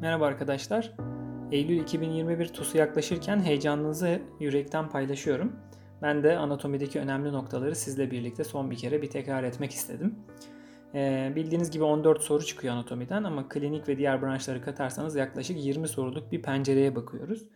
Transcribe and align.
Merhaba 0.00 0.26
arkadaşlar. 0.26 0.92
Eylül 1.52 1.80
2021 1.80 2.48
TUS'u 2.48 2.78
yaklaşırken 2.78 3.40
heyecanınızı 3.40 4.22
yürekten 4.40 4.88
paylaşıyorum. 4.88 5.52
Ben 6.02 6.22
de 6.22 6.38
anatomideki 6.38 7.00
önemli 7.00 7.32
noktaları 7.32 7.76
sizle 7.76 8.10
birlikte 8.10 8.44
son 8.44 8.70
bir 8.70 8.76
kere 8.76 9.02
bir 9.02 9.10
tekrar 9.10 9.44
etmek 9.44 9.70
istedim. 9.70 10.18
Ee, 10.94 11.32
bildiğiniz 11.36 11.70
gibi 11.70 11.84
14 11.84 12.22
soru 12.22 12.44
çıkıyor 12.44 12.74
anatomiden 12.74 13.24
ama 13.24 13.48
klinik 13.48 13.88
ve 13.88 13.98
diğer 13.98 14.22
branşları 14.22 14.62
katarsanız 14.62 15.16
yaklaşık 15.16 15.64
20 15.64 15.88
soruluk 15.88 16.32
bir 16.32 16.42
pencereye 16.42 16.96
bakıyoruz. 16.96 17.48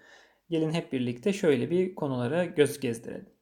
Gelin 0.50 0.72
hep 0.72 0.92
birlikte 0.92 1.32
şöyle 1.32 1.70
bir 1.70 1.94
konulara 1.94 2.44
göz 2.44 2.80
gezdirelim. 2.80 3.33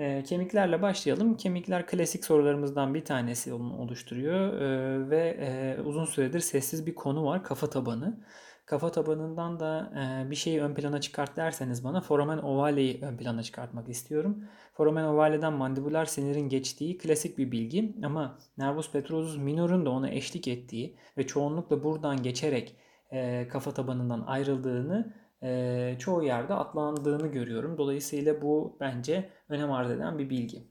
E, 0.00 0.22
kemiklerle 0.22 0.82
başlayalım. 0.82 1.36
Kemikler 1.36 1.86
klasik 1.86 2.24
sorularımızdan 2.24 2.94
bir 2.94 3.04
tanesi 3.04 3.52
oluşturuyor 3.52 4.60
e, 4.60 5.10
ve 5.10 5.36
e, 5.40 5.80
uzun 5.82 6.04
süredir 6.04 6.40
sessiz 6.40 6.86
bir 6.86 6.94
konu 6.94 7.24
var 7.24 7.44
kafa 7.44 7.70
tabanı. 7.70 8.20
Kafa 8.66 8.92
tabanından 8.92 9.60
da 9.60 9.92
e, 9.96 10.30
bir 10.30 10.36
şeyi 10.36 10.62
ön 10.62 10.74
plana 10.74 11.00
çıkart 11.00 11.36
derseniz 11.36 11.84
bana 11.84 12.00
foramen 12.00 12.38
ovaleyi 12.38 12.98
ön 13.02 13.16
plana 13.16 13.42
çıkartmak 13.42 13.88
istiyorum. 13.88 14.44
Foramen 14.72 15.04
ovaleden 15.04 15.52
mandibular 15.52 16.04
sinirin 16.04 16.48
geçtiği 16.48 16.98
klasik 16.98 17.38
bir 17.38 17.52
bilgi 17.52 17.96
ama 18.04 18.38
nervus 18.58 18.92
petrosus 18.92 19.38
minor'un 19.38 19.86
da 19.86 19.90
ona 19.90 20.10
eşlik 20.10 20.48
ettiği 20.48 20.96
ve 21.18 21.26
çoğunlukla 21.26 21.84
buradan 21.84 22.22
geçerek 22.22 22.76
e, 23.12 23.48
kafa 23.48 23.70
tabanından 23.70 24.24
ayrıldığını 24.26 25.14
e, 25.42 25.96
çoğu 25.98 26.22
yerde 26.22 26.54
atlandığını 26.54 27.26
görüyorum. 27.26 27.78
Dolayısıyla 27.78 28.42
bu 28.42 28.76
bence 28.80 29.30
önem 29.48 29.72
arz 29.72 29.90
eden 29.90 30.18
bir 30.18 30.30
bilgi. 30.30 30.68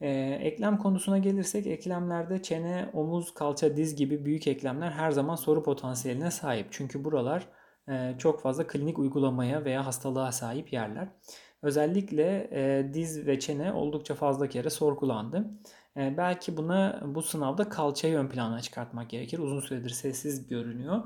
E, 0.00 0.10
eklem 0.42 0.78
konusuna 0.78 1.18
gelirsek 1.18 1.66
eklemlerde 1.66 2.42
çene, 2.42 2.90
omuz, 2.92 3.34
kalça, 3.34 3.76
diz 3.76 3.96
gibi 3.96 4.24
büyük 4.24 4.46
eklemler 4.46 4.90
her 4.90 5.10
zaman 5.10 5.34
soru 5.36 5.62
potansiyeline 5.62 6.30
sahip. 6.30 6.66
Çünkü 6.70 7.04
buralar 7.04 7.48
e, 7.88 8.14
çok 8.18 8.40
fazla 8.40 8.66
klinik 8.66 8.98
uygulamaya 8.98 9.64
veya 9.64 9.86
hastalığa 9.86 10.32
sahip 10.32 10.72
yerler. 10.72 11.08
Özellikle 11.62 12.48
e, 12.52 12.94
diz 12.94 13.26
ve 13.26 13.40
çene 13.40 13.72
oldukça 13.72 14.14
fazla 14.14 14.48
kere 14.48 14.70
sorgulandı. 14.70 15.50
E, 15.96 16.16
belki 16.16 16.56
buna 16.56 17.02
bu 17.06 17.22
sınavda 17.22 17.68
kalçayı 17.68 18.16
ön 18.18 18.28
plana 18.28 18.60
çıkartmak 18.60 19.10
gerekir. 19.10 19.38
Uzun 19.38 19.60
süredir 19.60 19.90
sessiz 19.90 20.48
görünüyor 20.48 21.02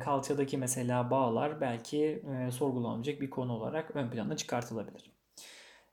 kalçadaki 0.00 0.58
mesela 0.58 1.10
bağlar 1.10 1.60
belki 1.60 2.22
e, 2.46 2.50
sorgulanacak 2.50 3.20
bir 3.20 3.30
konu 3.30 3.52
olarak 3.52 3.96
ön 3.96 4.10
plana 4.10 4.36
çıkartılabilir. 4.36 5.10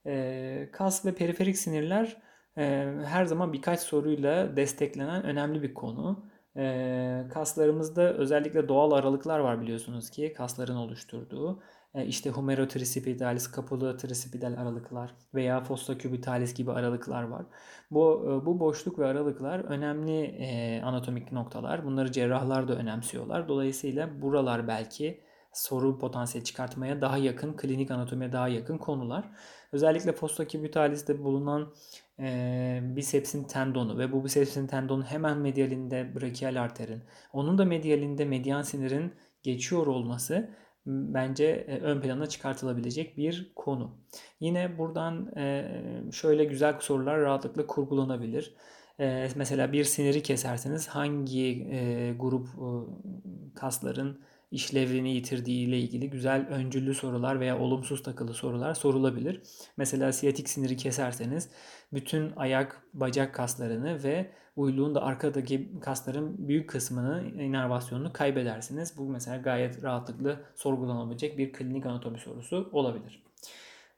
E, 0.05 0.69
kas 0.71 1.05
ve 1.05 1.15
periferik 1.15 1.57
sinirler 1.57 2.21
e, 2.57 2.63
her 3.05 3.25
zaman 3.25 3.53
birkaç 3.53 3.79
soruyla 3.79 4.55
desteklenen 4.57 5.23
önemli 5.23 5.63
bir 5.63 5.73
konu. 5.73 6.25
E, 6.57 7.25
kaslarımızda 7.33 8.13
özellikle 8.13 8.67
doğal 8.67 8.91
aralıklar 8.91 9.39
var 9.39 9.61
biliyorsunuz 9.61 10.09
ki 10.09 10.33
kasların 10.37 10.75
oluşturduğu. 10.75 11.63
E, 11.93 12.05
işte 12.05 12.29
humerotrisipitalis, 12.29 13.43
scapulotrisipidal 13.43 14.53
aralıklar 14.53 15.15
veya 15.35 15.63
fossa 15.63 15.97
cubitalis 15.97 16.53
gibi 16.53 16.71
aralıklar 16.71 17.23
var. 17.23 17.45
Bu 17.91 18.25
e, 18.25 18.45
bu 18.45 18.59
boşluk 18.59 18.99
ve 18.99 19.05
aralıklar 19.05 19.59
önemli 19.59 20.21
e, 20.21 20.81
anatomik 20.81 21.31
noktalar. 21.31 21.85
Bunları 21.85 22.11
cerrahlar 22.11 22.67
da 22.67 22.75
önemsiyorlar. 22.75 23.47
Dolayısıyla 23.47 24.21
buralar 24.21 24.67
belki 24.67 25.21
soru 25.53 25.99
potansiyeli 25.99 26.45
çıkartmaya 26.45 27.01
daha 27.01 27.17
yakın, 27.17 27.53
klinik 27.53 27.91
anatomiye 27.91 28.31
daha 28.31 28.47
yakın 28.47 28.77
konular. 28.77 29.29
Özellikle 29.71 30.11
fossa 30.11 30.47
cubitalis'te 30.47 31.23
bulunan 31.23 31.73
e, 32.19 32.79
bisepsin 32.83 33.43
tendonu 33.43 33.97
ve 33.97 34.11
bu 34.11 34.23
bisepsin 34.23 34.67
tendonun 34.67 35.03
hemen 35.03 35.37
medialinde 35.37 36.15
brachial 36.15 36.61
arterin, 36.61 37.03
onun 37.33 37.57
da 37.57 37.65
medialinde 37.65 38.25
medyan 38.25 38.61
sinirin 38.61 39.13
geçiyor 39.43 39.87
olması 39.87 40.49
bence 40.85 41.45
e, 41.45 41.79
ön 41.79 42.01
plana 42.01 42.29
çıkartılabilecek 42.29 43.17
bir 43.17 43.51
konu. 43.55 43.97
Yine 44.39 44.77
buradan 44.77 45.37
e, 45.37 45.65
şöyle 46.11 46.45
güzel 46.45 46.79
sorular 46.79 47.21
rahatlıkla 47.21 47.67
kurgulanabilir. 47.67 48.55
E, 48.99 49.29
mesela 49.35 49.71
bir 49.71 49.83
siniri 49.83 50.23
keserseniz 50.23 50.87
hangi 50.87 51.67
grup 52.19 52.47
kasların 53.55 54.21
işlevini 54.51 55.13
yitirdiği 55.15 55.67
ile 55.67 55.79
ilgili 55.79 56.09
güzel 56.09 56.47
öncüllü 56.47 56.93
sorular 56.93 57.39
veya 57.39 57.59
olumsuz 57.59 58.03
takılı 58.03 58.33
sorular 58.33 58.73
sorulabilir. 58.73 59.41
Mesela 59.77 60.13
siyatik 60.13 60.49
siniri 60.49 60.77
keserseniz 60.77 61.49
bütün 61.93 62.33
ayak, 62.35 62.83
bacak 62.93 63.35
kaslarını 63.35 64.03
ve 64.03 64.31
uyluğun 64.55 64.95
da 64.95 65.01
arkadaki 65.01 65.79
kasların 65.81 66.47
büyük 66.47 66.69
kısmını, 66.69 67.23
inervasyonunu 67.43 68.13
kaybedersiniz. 68.13 68.97
Bu 68.97 69.09
mesela 69.09 69.37
gayet 69.37 69.83
rahatlıkla 69.83 70.39
sorgulanabilecek 70.55 71.37
bir 71.37 71.53
klinik 71.53 71.85
anatomi 71.85 72.19
sorusu 72.19 72.69
olabilir. 72.71 73.23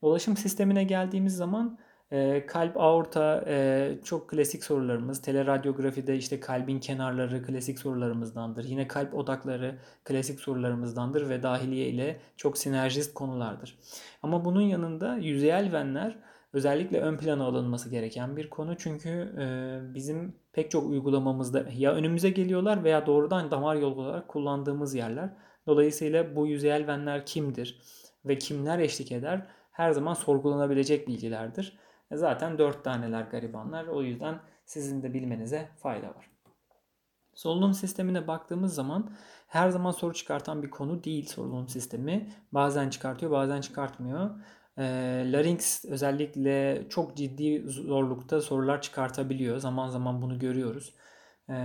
Dolaşım 0.02 0.38
sistemine 0.38 0.84
geldiğimiz 0.84 1.36
zaman 1.36 1.80
e, 2.14 2.46
kalp 2.46 2.78
aorta 2.78 3.44
e, 3.48 3.90
çok 4.04 4.30
klasik 4.30 4.64
sorularımız. 4.64 5.22
Teleradyografide 5.22 6.18
işte 6.18 6.40
kalbin 6.40 6.80
kenarları 6.80 7.44
klasik 7.44 7.80
sorularımızdandır. 7.80 8.64
Yine 8.64 8.88
kalp 8.88 9.14
odakları 9.14 9.80
klasik 10.04 10.40
sorularımızdandır 10.40 11.30
ve 11.30 11.44
dahiliye 11.44 11.88
ile 11.88 12.20
çok 12.38 12.58
sinerjist 12.58 13.14
konulardır. 13.14 13.80
Ama 14.24 14.46
bunun 14.46 14.62
yanında 14.62 15.18
yüzeyel 15.18 15.74
venler 15.74 16.16
özellikle 16.54 17.00
ön 17.02 17.18
plana 17.18 17.44
alınması 17.44 17.90
gereken 17.90 18.38
bir 18.38 18.50
konu. 18.50 18.78
Çünkü 18.78 19.10
e, 19.40 19.80
bizim 19.94 20.36
pek 20.54 20.72
çok 20.72 20.90
uygulamamızda 20.90 21.66
ya 21.78 21.94
önümüze 21.94 22.30
geliyorlar 22.30 22.84
veya 22.84 23.06
doğrudan 23.06 23.52
damar 23.52 23.76
yolu 23.76 24.02
olarak 24.02 24.28
kullandığımız 24.28 24.96
yerler. 24.96 25.30
Dolayısıyla 25.68 26.36
bu 26.36 26.48
yüzeyel 26.48 26.88
venler 26.88 27.26
kimdir 27.26 27.82
ve 28.26 28.38
kimler 28.38 28.80
eşlik 28.80 29.12
eder 29.12 29.48
her 29.72 29.92
zaman 29.92 30.14
sorgulanabilecek 30.14 31.08
bilgilerdir. 31.08 31.78
Zaten 32.18 32.58
4 32.58 32.84
taneler 32.84 33.22
garibanlar. 33.22 33.88
O 33.88 34.02
yüzden 34.02 34.40
sizin 34.66 35.04
de 35.04 35.14
bilmenize 35.14 35.70
fayda 35.78 36.08
var. 36.08 36.30
Solunum 37.34 37.74
sistemine 37.74 38.28
baktığımız 38.28 38.76
zaman 38.76 39.12
her 39.48 39.70
zaman 39.70 39.92
soru 39.92 40.14
çıkartan 40.14 40.64
bir 40.64 40.70
konu 40.70 41.04
değil 41.04 41.28
solunum 41.28 41.68
sistemi. 41.70 42.30
Bazen 42.52 42.90
çıkartıyor 42.90 43.32
bazen 43.32 43.62
çıkartmıyor. 43.62 44.30
E, 44.78 44.84
larynx 45.32 45.86
özellikle 45.86 46.86
çok 46.90 47.18
ciddi 47.18 47.64
zorlukta 47.68 48.42
sorular 48.42 48.82
çıkartabiliyor. 48.82 49.58
Zaman 49.58 49.90
zaman 49.90 50.22
bunu 50.22 50.40
görüyoruz. 50.40 50.94
E, 51.50 51.56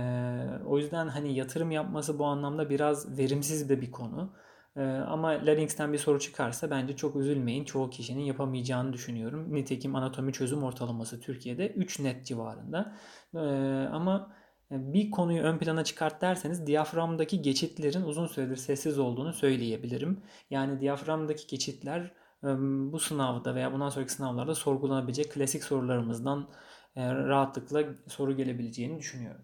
o 0.65 0.77
yüzden 0.77 1.07
hani 1.07 1.35
yatırım 1.35 1.71
yapması 1.71 2.19
bu 2.19 2.25
anlamda 2.25 2.69
biraz 2.69 3.17
verimsiz 3.17 3.69
de 3.69 3.81
bir 3.81 3.91
konu. 3.91 4.33
E, 4.75 4.81
ama 4.83 5.27
larynx'ten 5.29 5.93
bir 5.93 5.97
soru 5.97 6.19
çıkarsa 6.19 6.69
bence 6.71 6.95
çok 6.95 7.15
üzülmeyin. 7.15 7.65
Çoğu 7.65 7.89
kişinin 7.89 8.23
yapamayacağını 8.23 8.93
düşünüyorum. 8.93 9.53
Nitekim 9.53 9.95
anatomi 9.95 10.33
çözüm 10.33 10.63
ortalaması 10.63 11.19
Türkiye'de 11.21 11.69
3 11.69 11.99
net 11.99 12.25
civarında. 12.25 12.95
E, 13.33 13.39
ama 13.91 14.33
bir 14.71 15.11
konuyu 15.11 15.41
ön 15.41 15.57
plana 15.57 15.83
çıkart 15.83 16.21
derseniz 16.21 16.67
diyaframdaki 16.67 17.41
geçitlerin 17.41 18.01
uzun 18.01 18.27
süredir 18.27 18.55
sessiz 18.55 18.99
olduğunu 18.99 19.33
söyleyebilirim. 19.33 20.23
Yani 20.49 20.79
diyaframdaki 20.79 21.47
geçitler 21.47 22.11
bu 22.91 22.99
sınavda 22.99 23.55
veya 23.55 23.73
bundan 23.73 23.89
sonraki 23.89 24.11
sınavlarda 24.13 24.55
sorgulanabilecek 24.55 25.31
klasik 25.31 25.63
sorularımızdan 25.63 26.49
rahatlıkla 26.97 27.83
soru 28.07 28.37
gelebileceğini 28.37 28.99
düşünüyorum. 28.99 29.41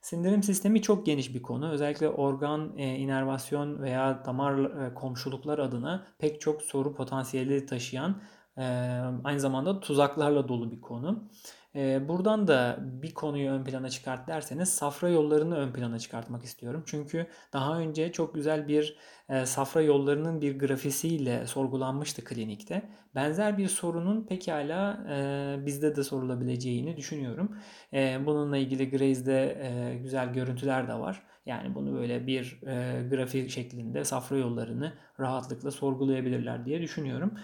Sindirim 0.00 0.42
sistemi 0.42 0.82
çok 0.82 1.06
geniş 1.06 1.34
bir 1.34 1.42
konu. 1.42 1.70
Özellikle 1.70 2.08
organ, 2.08 2.76
inervasyon 2.76 3.82
veya 3.82 4.22
damar 4.24 4.94
komşuluklar 4.94 5.58
adına 5.58 6.06
pek 6.18 6.40
çok 6.40 6.62
soru 6.62 6.94
potansiyeli 6.94 7.66
taşıyan 7.66 8.22
aynı 9.24 9.40
zamanda 9.40 9.80
tuzaklarla 9.80 10.48
dolu 10.48 10.70
bir 10.70 10.80
konu. 10.80 11.30
Ee, 11.78 12.08
buradan 12.08 12.48
da 12.48 12.78
bir 12.80 13.14
konuyu 13.14 13.50
ön 13.50 13.64
plana 13.64 13.90
çıkart 13.90 14.28
derseniz 14.28 14.68
safra 14.68 15.08
yollarını 15.08 15.56
ön 15.56 15.72
plana 15.72 15.98
çıkartmak 15.98 16.44
istiyorum. 16.44 16.82
Çünkü 16.86 17.26
daha 17.52 17.78
önce 17.78 18.12
çok 18.12 18.34
güzel 18.34 18.68
bir 18.68 18.96
e, 19.28 19.46
safra 19.46 19.82
yollarının 19.82 20.40
bir 20.40 20.58
grafisiyle 20.58 21.46
sorgulanmıştı 21.46 22.24
klinikte. 22.24 22.82
Benzer 23.14 23.58
bir 23.58 23.68
sorunun 23.68 24.26
pekala 24.26 25.04
e, 25.10 25.66
bizde 25.66 25.96
de 25.96 26.04
sorulabileceğini 26.04 26.96
düşünüyorum. 26.96 27.56
E, 27.92 28.26
bununla 28.26 28.56
ilgili 28.56 28.90
Graze'de 28.90 29.98
güzel 30.02 30.32
görüntüler 30.32 30.88
de 30.88 30.94
var. 30.94 31.22
Yani 31.48 31.74
bunu 31.74 31.94
böyle 31.94 32.26
bir 32.26 32.60
e, 32.66 33.08
grafik 33.08 33.50
şeklinde 33.50 34.04
safra 34.04 34.36
yollarını 34.36 34.92
rahatlıkla 35.20 35.70
sorgulayabilirler 35.70 36.64
diye 36.64 36.82
düşünüyorum. 36.82 37.34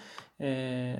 E, 0.40 0.96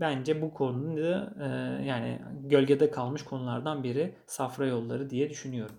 bence 0.00 0.42
bu 0.42 0.54
konuda 0.54 1.34
e, 1.40 1.48
yani 1.84 2.18
gölgede 2.44 2.90
kalmış 2.90 3.22
konulardan 3.22 3.84
biri 3.84 4.14
safra 4.26 4.66
yolları 4.66 5.10
diye 5.10 5.30
düşünüyorum. 5.30 5.76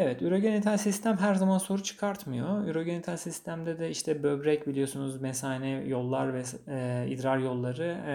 Evet, 0.00 0.22
ürogenital 0.22 0.76
sistem 0.76 1.16
her 1.16 1.34
zaman 1.34 1.58
soru 1.58 1.82
çıkartmıyor. 1.82 2.66
Ürogenital 2.66 3.16
sistemde 3.16 3.78
de 3.78 3.90
işte 3.90 4.22
böbrek 4.22 4.66
biliyorsunuz 4.66 5.20
mesane 5.20 5.68
yollar 5.70 6.34
ve 6.34 6.42
e, 6.68 7.06
idrar 7.08 7.38
yolları 7.38 7.84
e, 7.84 8.14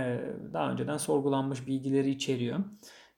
daha 0.54 0.72
önceden 0.72 0.98
sorgulanmış 0.98 1.68
bilgileri 1.68 2.10
içeriyor. 2.10 2.60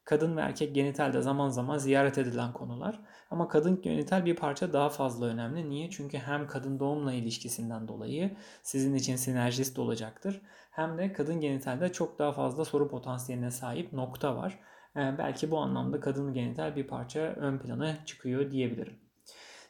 Kadın 0.05 0.37
ve 0.37 0.41
erkek 0.41 0.75
genital 0.75 1.13
de 1.13 1.21
zaman 1.21 1.49
zaman 1.49 1.77
ziyaret 1.77 2.17
edilen 2.17 2.53
konular. 2.53 2.99
Ama 3.31 3.47
kadın 3.47 3.81
genital 3.81 4.25
bir 4.25 4.35
parça 4.35 4.73
daha 4.73 4.89
fazla 4.89 5.25
önemli. 5.25 5.69
Niye? 5.69 5.89
Çünkü 5.89 6.17
hem 6.17 6.47
kadın 6.47 6.79
doğumla 6.79 7.13
ilişkisinden 7.13 7.87
dolayı 7.87 8.35
sizin 8.63 8.95
için 8.95 9.15
sinerjist 9.15 9.79
olacaktır. 9.79 10.41
Hem 10.71 10.97
de 10.97 11.13
kadın 11.13 11.39
genitalde 11.39 11.91
çok 11.91 12.19
daha 12.19 12.31
fazla 12.31 12.65
soru 12.65 12.87
potansiyeline 12.87 13.51
sahip 13.51 13.93
nokta 13.93 14.35
var. 14.35 14.59
Ee, 14.95 15.15
belki 15.17 15.51
bu 15.51 15.57
anlamda 15.57 15.99
kadın 15.99 16.33
genital 16.33 16.75
bir 16.75 16.87
parça 16.87 17.19
ön 17.19 17.57
plana 17.57 18.05
çıkıyor 18.05 18.51
diyebilirim. 18.51 18.93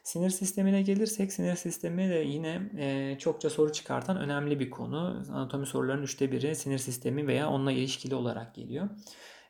Sinir 0.02 0.30
sistemine 0.30 0.82
gelirsek 0.82 1.32
sinir 1.32 1.56
sistemi 1.56 2.08
de 2.10 2.14
yine 2.14 2.62
e, 2.78 3.16
çokça 3.18 3.50
soru 3.50 3.72
çıkartan 3.72 4.16
önemli 4.16 4.60
bir 4.60 4.70
konu. 4.70 5.24
Anatomi 5.32 5.66
sorularının 5.66 6.02
üçte 6.02 6.32
biri 6.32 6.56
sinir 6.56 6.78
sistemi 6.78 7.26
veya 7.26 7.48
onunla 7.50 7.72
ilişkili 7.72 8.14
olarak 8.14 8.54
geliyor. 8.54 8.88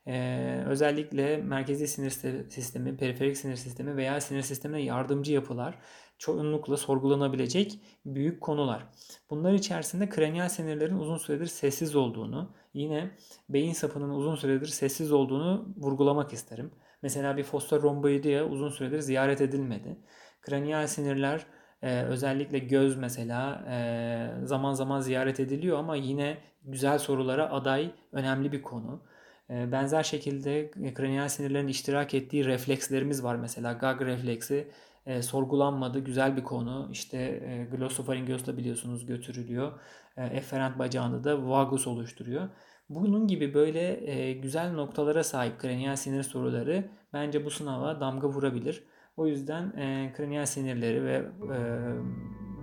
Ee, 0.06 0.62
özellikle 0.66 1.36
merkezi 1.36 1.88
sinir 1.88 2.10
sistemi, 2.50 2.96
periferik 2.96 3.36
sinir 3.36 3.56
sistemi 3.56 3.96
veya 3.96 4.20
sinir 4.20 4.42
sistemine 4.42 4.82
yardımcı 4.82 5.32
yapılar 5.32 5.78
çoğunlukla 6.18 6.76
sorgulanabilecek 6.76 7.80
büyük 8.06 8.40
konular. 8.40 8.86
Bunlar 9.30 9.52
içerisinde 9.52 10.08
kraniyal 10.08 10.48
sinirlerin 10.48 10.98
uzun 10.98 11.16
süredir 11.16 11.46
sessiz 11.46 11.96
olduğunu, 11.96 12.54
yine 12.74 13.10
beyin 13.48 13.72
sapının 13.72 14.10
uzun 14.10 14.34
süredir 14.34 14.66
sessiz 14.66 15.12
olduğunu 15.12 15.74
vurgulamak 15.76 16.32
isterim. 16.32 16.70
Mesela 17.02 17.36
bir 17.36 17.44
foster 17.44 17.82
romboidia 17.82 18.44
uzun 18.44 18.68
süredir 18.68 19.00
ziyaret 19.00 19.40
edilmedi. 19.40 19.96
Kraniyal 20.42 20.86
sinirler 20.86 21.46
ee, 21.82 22.02
özellikle 22.02 22.58
göz 22.58 22.96
mesela 22.96 23.64
e, 23.68 24.46
zaman 24.46 24.74
zaman 24.74 25.00
ziyaret 25.00 25.40
ediliyor 25.40 25.78
ama 25.78 25.96
yine 25.96 26.38
güzel 26.64 26.98
sorulara 26.98 27.50
aday 27.50 27.90
önemli 28.12 28.52
bir 28.52 28.62
konu. 28.62 29.02
Ee, 29.50 29.72
benzer 29.72 30.02
şekilde 30.02 30.70
kraniyal 30.94 31.28
sinirlerin 31.28 31.68
iştirak 31.68 32.14
ettiği 32.14 32.44
reflekslerimiz 32.44 33.24
var 33.24 33.36
mesela 33.36 33.72
gag 33.72 34.02
refleksi 34.02 34.68
e, 35.06 35.22
sorgulanmadı 35.22 35.98
güzel 35.98 36.36
bir 36.36 36.44
konu 36.44 36.88
işte 36.92 37.18
e, 37.18 37.76
glossofaringeus'la 37.76 38.56
biliyorsunuz 38.56 39.06
götürülüyor 39.06 39.72
e, 40.16 40.24
efferent 40.24 40.78
bacağında 40.78 41.24
da 41.24 41.48
vagus 41.48 41.86
oluşturuyor. 41.86 42.48
Bunun 42.88 43.26
gibi 43.26 43.54
böyle 43.54 44.10
e, 44.10 44.32
güzel 44.32 44.72
noktalara 44.72 45.24
sahip 45.24 45.58
kraniyal 45.60 45.96
sinir 45.96 46.22
soruları 46.22 46.84
bence 47.12 47.44
bu 47.44 47.50
sınava 47.50 48.00
damga 48.00 48.28
vurabilir. 48.28 48.84
O 49.16 49.26
yüzden 49.26 49.76
e, 49.76 50.12
kraniyal 50.16 50.46
sinirleri 50.46 51.04
ve 51.04 51.24
e, 51.54 51.58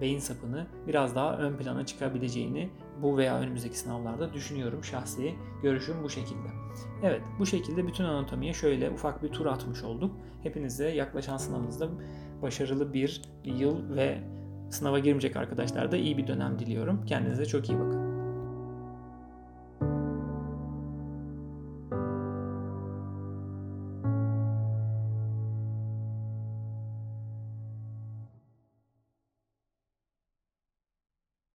beyin 0.02 0.20
sapını 0.20 0.68
biraz 0.88 1.16
daha 1.16 1.38
ön 1.38 1.58
plana 1.58 1.86
çıkabileceğini 1.86 2.70
bu 3.02 3.18
veya 3.18 3.40
önümüzdeki 3.40 3.80
sınavlarda 3.80 4.34
düşünüyorum. 4.34 4.84
Şahsi 4.84 5.36
görüşüm 5.64 6.04
bu 6.04 6.10
şekilde. 6.10 6.48
Evet 7.04 7.22
bu 7.40 7.46
şekilde 7.46 7.88
bütün 7.88 8.04
anatomiye 8.04 8.54
şöyle 8.54 8.90
ufak 8.90 9.24
bir 9.24 9.30
tur 9.30 9.46
atmış 9.46 9.84
olduk. 9.84 10.16
Hepinize 10.44 10.90
yaklaşan 10.90 11.38
sınavınızda 11.38 11.90
başarılı 12.42 12.94
bir 12.94 13.22
yıl 13.44 13.96
ve 13.96 14.18
sınava 14.70 15.00
girmeyecek 15.00 15.36
arkadaşlar 15.36 15.92
da 15.92 15.98
iyi 15.98 16.18
bir 16.18 16.28
dönem 16.28 16.60
diliyorum. 16.60 17.06
Kendinize 17.06 17.46
çok 17.46 17.70
iyi 17.70 17.80
bakın. 17.80 18.13